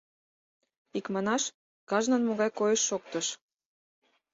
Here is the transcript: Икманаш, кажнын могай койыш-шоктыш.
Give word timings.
Икманаш, 0.97 1.43
кажнын 1.89 2.21
могай 2.27 2.49
койыш-шоктыш. 2.59 3.27